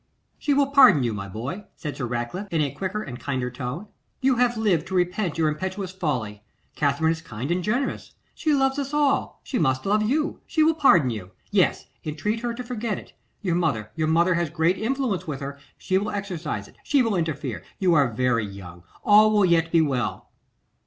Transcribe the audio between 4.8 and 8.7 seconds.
to repent your impetuous folly; Katherine is kind and generous; she